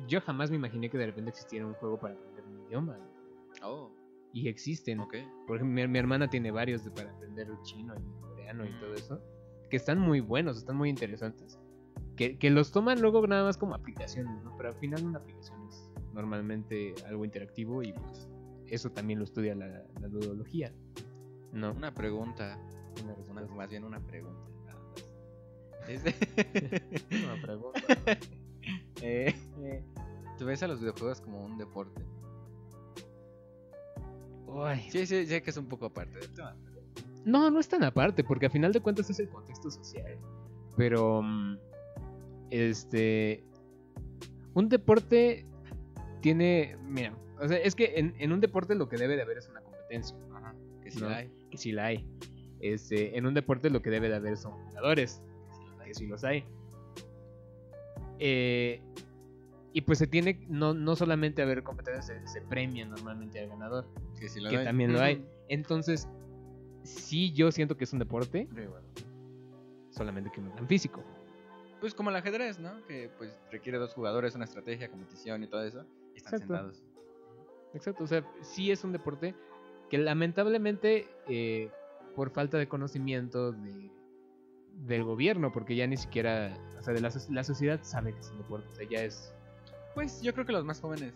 [0.07, 2.97] yo jamás me imaginé que de repente existiera un juego para aprender un idioma.
[3.61, 3.91] Oh,
[4.33, 4.99] Y existen.
[5.01, 5.13] ok.
[5.45, 8.79] Por ejemplo, mi, mi hermana tiene varios de- para aprender chino y coreano y Mm.
[8.79, 9.21] todo eso.
[9.69, 11.59] Que están muy buenos, están muy interesantes.
[12.21, 14.55] Que, que los toman luego nada más como aplicaciones, ¿no?
[14.57, 18.27] Pero al final una aplicación es normalmente algo interactivo y pues
[18.67, 19.67] eso también lo estudia la,
[19.99, 20.71] la ludología.
[21.51, 22.59] No, Una pregunta.
[23.03, 23.55] una Una- respuesta.
[23.55, 24.39] más bien una pregunta.
[24.67, 25.89] más.
[25.89, 26.13] Este-
[27.25, 27.81] Una pregunta.
[29.01, 29.33] Eh,
[30.37, 32.03] ¿Tú ves a los videojuegos como un deporte?
[34.45, 36.55] Uy, Sí, sí, sé que es un poco aparte del tema.
[37.25, 40.17] No, no es tan aparte, porque a final de cuentas es el contexto social.
[40.77, 41.23] Pero.
[41.23, 41.57] mm,
[42.51, 43.43] Este.
[44.53, 45.45] Un deporte
[46.21, 46.75] tiene.
[46.87, 49.47] Mira, o sea, es que en, en un deporte lo que debe de haber es
[49.49, 50.15] una competencia.
[50.35, 50.53] Ajá.
[50.83, 51.09] Que sí No.
[51.09, 51.31] la hay.
[51.49, 52.05] Que sí la hay.
[52.59, 55.21] Este, en un deporte lo que debe de haber son jugadores.
[55.85, 56.43] Que sí los hay.
[58.19, 58.81] Eh,
[59.73, 60.45] y pues se tiene.
[60.49, 63.85] No, no solamente haber competencias, se, se premia normalmente al ganador.
[64.19, 64.65] Que sí la Que hay.
[64.65, 65.25] también lo hay.
[65.47, 66.07] Entonces,
[66.83, 68.73] sí, yo siento que es un deporte, bueno.
[69.91, 71.03] solamente que no tan físico.
[71.81, 72.85] Pues como el ajedrez, ¿no?
[72.87, 75.83] Que pues requiere dos jugadores, una estrategia, competición y todo eso.
[76.13, 76.37] Y están Exacto.
[76.55, 76.83] sentados.
[77.73, 79.33] Exacto, o sea, sí es un deporte
[79.89, 81.69] que lamentablemente, eh,
[82.15, 83.89] por falta de conocimiento de,
[84.85, 88.29] del gobierno, porque ya ni siquiera, o sea, de la, la sociedad sabe que es
[88.29, 89.33] un deporte, o sea, ya es,
[89.95, 91.13] Pues yo creo que los más jóvenes.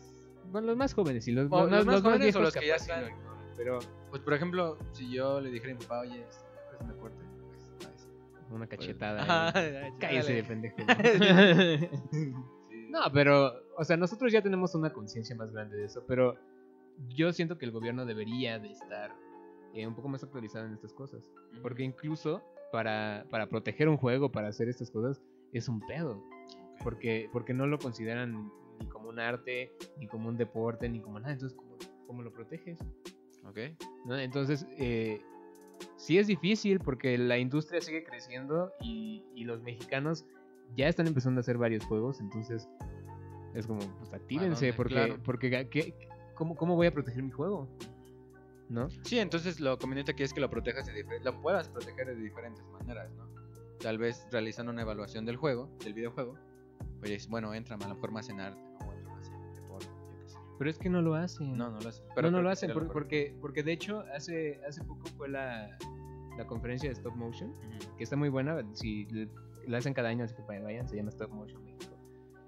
[0.52, 3.12] bueno, los más jóvenes y los, los, los más jóvenes o los que ya están-
[3.58, 6.44] pero Pues por ejemplo, si yo le dijera a mi papá, oye, este
[6.76, 7.18] es un deporte.
[8.50, 9.52] Una Pues, cachetada.
[10.00, 10.78] Cállese de pendejo.
[12.12, 12.34] Sí.
[12.90, 16.36] No, pero, o sea, nosotros ya tenemos una conciencia más grande de eso, pero
[17.10, 19.12] yo siento que el gobierno debería de estar
[19.74, 21.30] eh, un poco más actualizado en estas cosas.
[21.62, 26.24] Porque incluso para, para proteger un juego, para hacer estas cosas, es un pedo.
[26.84, 31.20] Porque, porque no lo consideran ni como un arte, ni como un deporte, ni como
[31.20, 31.34] nada.
[31.34, 31.78] Entonces, ¿cómo,
[32.08, 32.80] cómo lo proteges?
[33.46, 33.60] Ok.
[34.06, 34.18] ¿No?
[34.18, 35.22] Entonces, eh,
[36.06, 40.26] sí es difícil porque la industria sigue creciendo y, y los mexicanos
[40.76, 42.20] ya están empezando a hacer varios juegos.
[42.20, 42.68] Entonces,
[43.54, 44.74] es como, pues actívense, dónde?
[44.78, 45.18] porque, Claro.
[45.24, 45.96] porque ¿qué-
[46.36, 47.68] cómo, ¿cómo voy a proteger mi juego?
[48.70, 48.90] ¿No?
[49.04, 52.64] Sí, entonces lo conveniente aquí es que lo protejas de lo puedas proteger de diferentes
[52.68, 53.26] maneras, ¿no?
[53.80, 56.36] Tal vez realizando una evaluación del juego, del videojuego,
[57.00, 58.88] pues bueno, entra a lo mejor más en arte, ¿no?
[58.88, 60.38] O entra más en deporte, yo qué sé.
[60.58, 61.56] Pero es que no lo hacen.
[61.56, 62.06] No, no lo hacen.
[62.08, 62.94] no, no creo lo hacen sería por- mejor.
[63.04, 65.78] porque, porque de hecho hace, hace poco fue la,
[66.38, 67.54] la conferencia de Stop Motion,
[67.98, 69.08] que está muy buena, si
[69.68, 71.96] la hacen cada año, así que para que vayan, se llama Stop Motion México.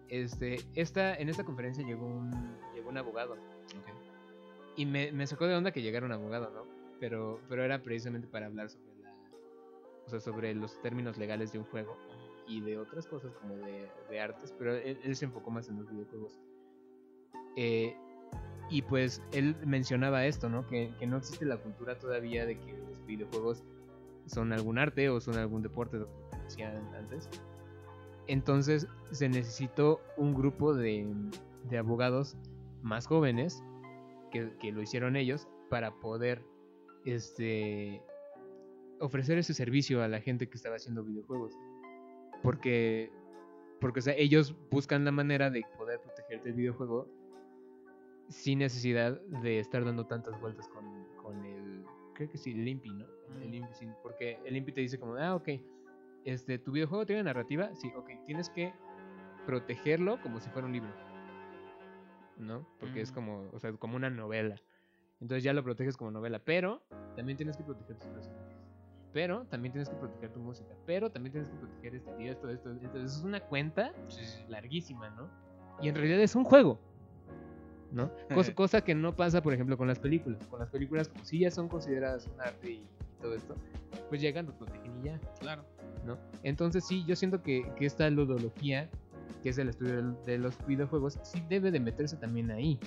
[0.10, 2.32] Este, esta, en esta conferencia llegó un,
[2.73, 3.36] llegó un abogado
[4.78, 6.63] y me, me sacó de onda que llegara un abogado, ¿no?
[7.00, 9.13] Pero, pero era precisamente para hablar sobre la,
[10.06, 11.97] o sea, sobre los términos legales de un juego
[12.47, 15.78] y de otras cosas como de, de artes, pero él, él se enfocó más en
[15.78, 16.39] los videojuegos.
[17.56, 17.95] Eh,
[18.69, 20.67] y pues él mencionaba esto, ¿no?
[20.67, 23.63] Que, que no existe la cultura todavía de que los videojuegos
[24.27, 27.29] son algún arte o son algún deporte, lo que decían antes.
[28.27, 31.07] Entonces se necesitó un grupo de,
[31.69, 32.37] de abogados
[32.81, 33.63] más jóvenes
[34.31, 36.43] que, que lo hicieron ellos para poder
[37.05, 38.01] este
[38.99, 41.53] ofrecer ese servicio a la gente que estaba haciendo videojuegos.
[42.43, 43.11] Porque,
[43.79, 47.07] porque o sea, ellos buscan la manera de poder protegerte el videojuego
[48.29, 50.85] sin necesidad de estar dando tantas vueltas con,
[51.15, 53.05] con el, creo que sí, el INPI,
[53.43, 55.49] El INPI, sí, porque el INPI te dice como, ah, ok,
[56.25, 58.73] este, tu videojuego tiene narrativa, sí, ok, tienes que
[59.45, 60.91] protegerlo como si fuera un libro,
[62.37, 62.67] ¿no?
[62.79, 63.15] Porque es Ujú.
[63.15, 64.55] como, o sea, como una novela.
[65.19, 66.83] Entonces ya lo proteges como novela, pero
[67.15, 68.57] también tienes que proteger tus personajes.
[69.13, 70.75] Pero también tienes que proteger tu música.
[70.85, 72.69] Pero también tienes que proteger este y esto, esto.
[72.69, 73.91] Entonces es una cuenta
[74.47, 75.29] larguísima, ¿no?
[75.81, 76.79] Y en realidad es un juego.
[77.91, 78.11] ¿No?
[78.33, 80.45] Cosa, cosa que no pasa, por ejemplo, con las películas.
[80.47, 82.87] Con las películas, como si ya son consideradas un arte y
[83.17, 83.56] todo esto,
[84.10, 85.63] pues llegan, lo protegen y ya, Claro.
[86.06, 86.17] ¿no?
[86.43, 88.89] Entonces sí, yo siento que, que esta ludología,
[89.43, 92.80] que es el estudio de los videojuegos, sí debe de meterse también ahí.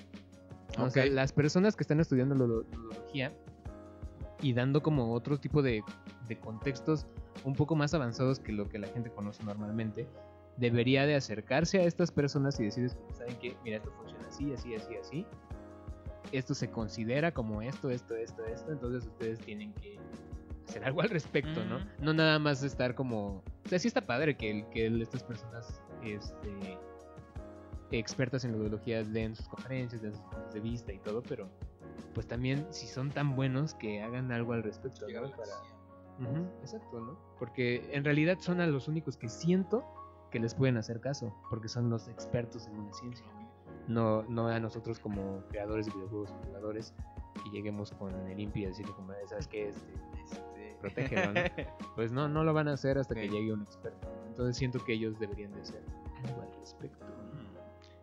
[0.79, 0.85] ¿no?
[0.85, 3.33] O sea, las personas que están estudiando ludo- ludología
[4.41, 5.83] y dando como otro tipo de,
[6.29, 7.07] de contextos
[7.45, 10.07] un poco más avanzados que lo que la gente conoce normalmente,
[10.57, 13.57] debería de acercarse a estas personas y decirles, ¿saben qué?
[13.65, 15.27] Mira, esto funciona así, así, así, así.
[16.33, 18.73] Esto se considera como esto, esto, esto, esto.
[18.73, 19.99] Entonces ustedes tienen que
[20.69, 21.81] hacer algo al respecto, ¿no?
[22.01, 23.43] No nada más estar como...
[23.65, 26.79] O sea, sí está padre que, que estas personas este,
[27.91, 31.49] expertas en ludología leen sus conferencias, den sus puntos de vista y todo, pero
[32.15, 35.31] pues también si son tan buenos que hagan algo al respecto, ¿no?
[35.31, 37.19] Para- exacto, ¿no?
[37.39, 39.85] Porque en realidad son a los únicos que siento
[40.31, 43.25] que les pueden hacer caso, porque son los expertos en una ciencia.
[43.89, 46.95] No, no a nosotros como creadores de videojuegos, jugadores,
[47.43, 49.69] que lleguemos con el INPI a decirle como, ¿sabes qué?
[49.69, 50.77] Este, Este...
[50.81, 51.41] protégelo, ¿no?
[51.97, 53.33] Pues no, no lo van a hacer hasta que Ok.
[53.33, 54.09] llegue un experto.
[54.29, 55.83] Entonces siento que ellos deberían de hacer
[56.25, 57.07] algo al respecto.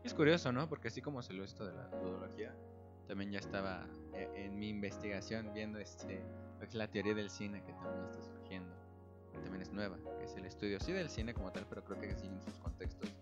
[0.03, 0.69] Es curioso, ¿no?
[0.69, 2.55] Porque así como se lo esto de la ludología,
[3.07, 6.23] también ya estaba eh, en mi investigación viendo este
[6.59, 8.73] que la teoría del cine que también está surgiendo.
[9.33, 11.99] que también es nueva, que es el estudio sí del cine como tal, pero creo
[11.99, 13.13] que sí en sus contextos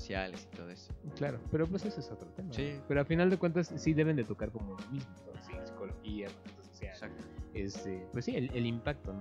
[0.00, 0.92] sociales y todo eso.
[1.16, 2.52] Claro, pero pues ese es otro tema.
[2.52, 2.80] Sí.
[2.88, 5.42] Pero a final de cuentas sí deben de tocar como lo mismo, ¿no?
[5.42, 6.28] Sí, psicología,
[6.72, 6.92] social.
[6.92, 7.24] Exacto.
[7.54, 9.20] este, pues sí, el, el impacto, ¿no?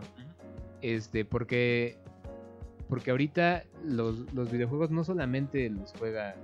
[0.82, 2.00] Este, porque
[2.88, 6.36] porque ahorita los, los videojuegos no solamente los juega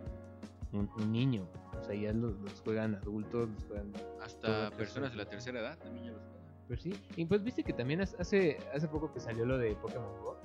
[0.72, 1.48] un, un niño,
[1.80, 5.78] o sea, ya los, los juegan adultos, los juegan Hasta personas de la tercera edad
[5.80, 6.46] también ya los juegan.
[6.68, 10.20] Pues sí, y pues viste que también hace, hace poco que salió lo de Pokémon
[10.22, 10.38] Go,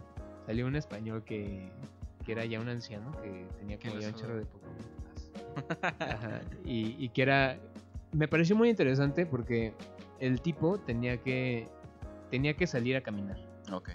[0.47, 1.71] salió un español que,
[2.31, 4.77] que era ya un anciano que tenía Que como ya un chorro de Pokémon.
[5.99, 7.59] Ajá, y, y que era...
[8.13, 9.75] Me pareció muy interesante porque
[10.21, 11.67] el tipo tenía que,
[12.31, 13.37] tenía que salir a caminar.
[13.73, 13.91] Ok.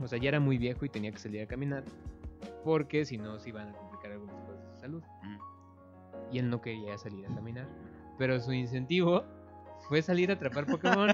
[0.00, 1.84] O sea, ya era muy viejo y tenía que salir a caminar
[2.64, 5.02] porque si no se iban a complicar algunas cosas de salud.
[6.30, 7.68] Y él no quería salir a caminar.
[8.18, 9.24] Pero su incentivo
[9.88, 11.10] fue salir a atrapar Pokémon.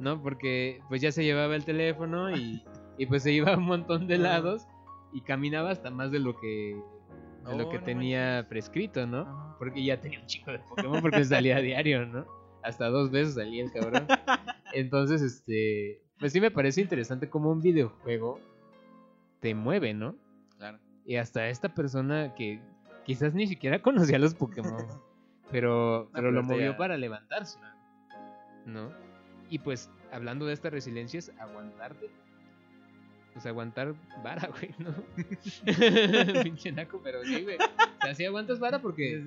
[0.00, 0.20] ¿No?
[0.20, 2.64] Porque pues ya se llevaba el teléfono y,
[2.98, 4.66] y pues se iba a un montón de lados
[5.14, 6.76] y caminaba hasta más de lo que
[7.48, 9.20] de lo que no tenía prescrito, ¿no?
[9.22, 9.56] Ajá.
[9.58, 12.26] Porque ya tenía un chico de Pokémon porque salía a diario, ¿no?
[12.62, 14.06] Hasta dos veces salía el cabrón.
[14.72, 18.40] Entonces, este, pues sí me parece interesante cómo un videojuego
[19.40, 20.16] te mueve, ¿no?
[20.56, 20.78] Claro.
[21.04, 22.60] Y hasta esta persona que
[23.04, 24.78] quizás ni siquiera conocía los Pokémon,
[25.52, 27.58] pero, pero pero lo movió ya- para levantarse,
[28.64, 28.90] ¿no?
[29.50, 32.08] Y pues, hablando de esta resiliencia, es aguantarte.
[33.34, 34.94] Pues aguantar vara, güey, ¿no?
[36.42, 37.56] Pinche naco, pero sí, güey.
[37.56, 39.22] O sea, sí aguantas vara porque,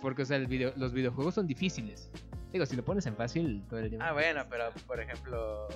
[0.00, 2.10] porque o sea, el video, los videojuegos son difíciles.
[2.52, 3.98] Digo, si lo pones en fácil, todo el día.
[4.00, 5.66] Ah, bueno, pero por ejemplo.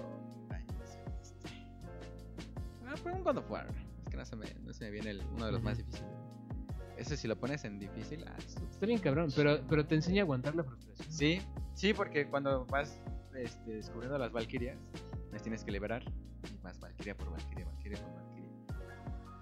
[0.51, 1.49] Ay, no sé, este...
[2.87, 3.67] Ah, pues un God of War.
[4.05, 6.09] Es que no se me, no se me viene el- uno de los más difíciles.
[6.97, 10.23] Ese si lo pones en difícil, ah, es- Está bien cabrón, pero, pero te enseña
[10.23, 11.11] a aguantar la frustración.
[11.13, 11.43] Sí,
[11.75, 13.01] sí, porque cuando vas
[13.35, 14.79] este, descubriendo las Valkyrias,
[15.33, 16.05] las tienes que liberar.
[16.45, 18.51] Y vas Valkyria por Valkyria, Valkyria por Valkyria.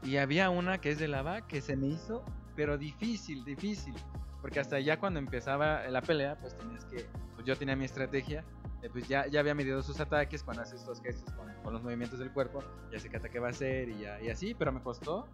[0.03, 3.95] Y había una que es de lava que se me hizo, pero difícil, difícil.
[4.41, 7.07] Porque hasta ya cuando empezaba la pelea, pues tenías que.
[7.35, 8.45] Pues yo tenía mi estrategia.
[8.83, 11.83] eh, Pues ya, ya había medido sus ataques cuando haces estos gestos con, con los
[11.83, 12.63] movimientos del cuerpo.
[12.93, 15.27] Ya sé qué ataque va a hacer y, ya, y así, pero me costó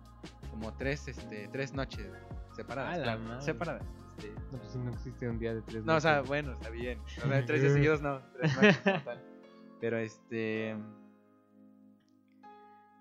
[0.51, 2.09] como tres, este, tres noches
[2.57, 2.95] separadas.
[2.95, 3.83] A la claro, separadas.
[4.17, 6.29] este, No, pues sí, no existe un día de tres no, o sea, noches.
[6.29, 6.99] bueno, está bien.
[7.01, 9.23] O sea, tres días seguidos no, tres noches como tal.
[9.81, 10.77] Pero este.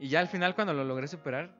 [0.01, 1.51] Y ya al final, cuando lo logré superar,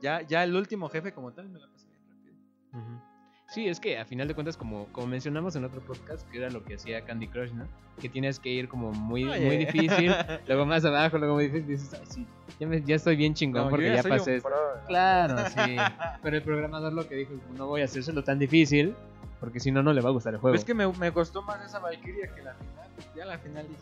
[0.00, 3.02] ya, ya el último jefe como tal me la pasé bien rápido.
[3.48, 6.50] Sí, es que a final de cuentas, como, como mencionamos en otro podcast, que era
[6.50, 7.66] lo que hacía Candy Crush, ¿no?
[8.00, 9.44] Que tienes que ir como muy, Oye.
[9.46, 10.12] muy difícil,
[10.46, 12.26] luego más abajo, luego muy difícil, y dices, ay, sí,
[12.60, 14.48] ya, me- ya estoy bien chingón No, porque ya un pasé esto.
[14.86, 15.76] Claro, sí.
[16.22, 18.94] Pero el programador lo que dijo, no voy a hacérselo tan difícil,
[19.40, 20.54] porque si no, no le va a gustar el juego.
[20.56, 22.88] Es que me, me costó más esa Valkyria que la final.
[23.16, 23.80] Ya la final dije.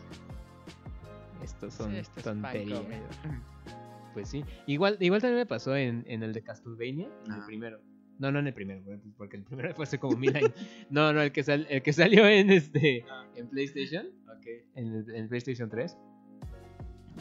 [1.43, 2.79] Estos son "Sí, esto es pan tonterías.
[2.79, 3.01] comido".
[4.13, 4.43] Pues sí.
[4.67, 7.43] Igual, igual también me pasó en, en el de Castlevania, en el Ah.
[7.47, 7.79] primero.
[8.19, 10.51] No, no en el primero, pues, porque el primero fue hace como mil años.
[10.89, 13.25] No, no, el que, sal- el que salió en este Ah.
[13.35, 14.45] en PlayStation, Ok.
[14.75, 15.97] en el, en PlayStation 3.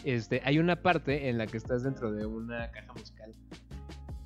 [0.05, 3.35] Este, hay una parte en la que estás dentro de una caja musical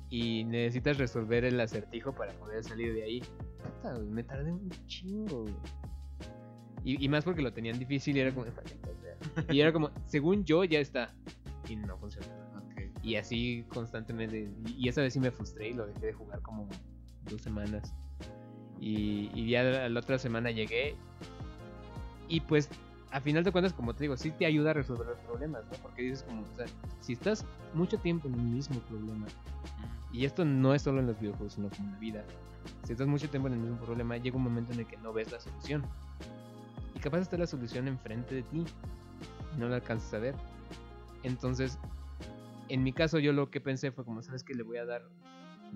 [0.09, 3.21] y necesitas resolver el acertijo para poder salir de ahí.
[3.63, 5.45] Puta, me tardé un chingo.
[6.85, 8.45] Y, y más porque lo tenían difícil y era como,
[9.49, 11.13] y era como, según yo ya está
[11.67, 12.27] y no funciona.
[12.57, 13.03] Ok.
[13.03, 14.47] Y así constantemente.
[14.67, 16.69] Y, y esa vez sí me frustré y lo dejé de jugar como
[17.29, 17.93] dos semanas.
[18.79, 20.95] Y, y ya la, la otra semana llegué.
[22.27, 22.69] Y pues,
[23.11, 25.71] a final de cuentas, como te digo, sí te ayuda a resolver los problemas, ¿no?
[25.81, 26.65] Porque dices como, o sea,
[27.01, 29.25] si estás mucho tiempo en el mismo problema,
[30.11, 32.23] y esto no es solo en los videojuegos, sino como en la vida,
[32.83, 35.13] si estás mucho tiempo en el mismo problema, llega un momento en el que no
[35.13, 35.83] ves la solución.
[37.05, 38.65] Capaz está la solución enfrente de ti,
[39.59, 40.33] no la alcanzas a ver.
[41.21, 41.77] Entonces,
[42.67, 45.03] en mi caso, yo lo que pensé fue como, ¿sabes que Le voy a dar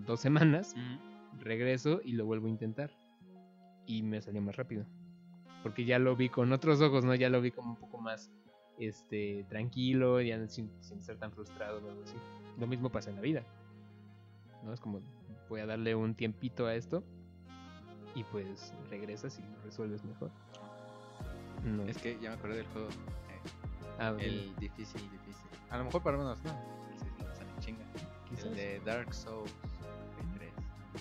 [0.08, 0.74] dos semanas,
[1.38, 2.90] regreso y lo vuelvo a intentar.
[3.86, 4.88] Y me salió más rápido.
[5.62, 7.14] Porque ya lo vi con otros ojos, ¿no?
[7.14, 8.32] Ya lo vi como un poco más
[8.80, 12.16] este, tranquilo, ya sin, sin ser tan frustrado o algo así.
[12.58, 13.44] Lo mismo pasa en la vida.
[14.64, 14.74] ¿No?
[14.74, 15.00] Es como,
[15.48, 17.04] voy a darle un tiempito a esto.
[18.16, 20.32] Y pues regresas y lo resuelves mejor.
[21.64, 21.84] No.
[21.84, 22.90] Es que ya me acordé del juego.
[22.90, 25.46] eh, Ah, el difícil, difícil.
[25.70, 26.52] A lo mejor para unos no.
[27.60, 27.84] Chinga.
[28.30, 28.46] Quizás.
[28.46, 29.52] El de Dark Souls
[30.38, 30.52] 3.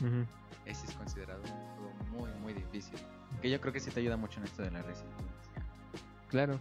[0.02, 0.24] Ujú.
[0.66, 2.98] Ese es considerado un juego muy, muy difícil.
[3.40, 5.26] Que yo creo que sí te ayuda mucho en esto de la resiliencia.
[6.28, 6.59] Claro.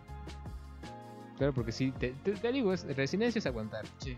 [1.37, 3.85] Claro, porque sí, te, te- te digo, es, resiliencia es aguantar.
[3.97, 4.17] Sí.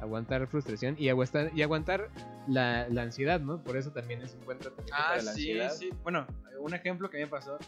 [0.00, 2.08] Aguantar frustración y aguantar, y aguantar
[2.46, 3.62] la, la ansiedad, ¿no?
[3.62, 5.72] Por eso también es un buen tratamiento Ah, para la sí, ansiedad.
[5.72, 5.90] sí.
[6.02, 6.26] Bueno,
[6.60, 7.58] un ejemplo que me pasó,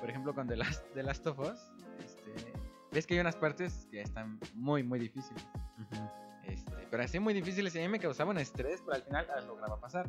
[0.00, 1.58] por ejemplo, con The Last, The Last of Us,
[2.04, 2.52] este,
[2.92, 5.46] ves que hay unas partes que están muy, muy difíciles.
[5.78, 6.08] Ujú.
[6.44, 9.44] Este, pero así muy difíciles y a mí me causaban estrés, pero al final las
[9.44, 10.08] lograba pasar.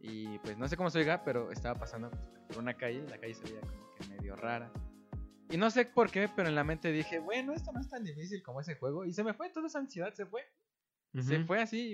[0.00, 3.08] Y pues no sé cómo se oiga, pero estaba pasando pues, por una calle y
[3.08, 4.70] la calle se veía como que medio rara.
[5.50, 8.02] Y no sé por qué, pero en la mente dije, bueno, esto no es tan
[8.02, 9.04] difícil como ese juego.
[9.04, 10.42] Y se me fue, toda esa ansiedad se fue.
[11.20, 11.46] Se Ujú.
[11.46, 11.92] fue así.